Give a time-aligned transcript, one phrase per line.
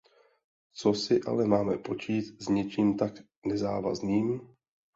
[0.73, 3.13] Co si ale máme počít s něčím tak
[3.45, 4.49] nezávazným?